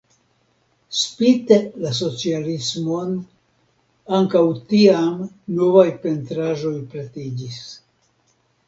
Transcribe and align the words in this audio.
Spite 0.99 1.59
la 1.83 1.91
socialismon 1.97 3.13
ankaŭ 4.21 4.43
tiam 4.73 5.15
novaj 5.61 5.89
pentraĵoj 6.09 6.75
pretiĝis. 6.97 7.65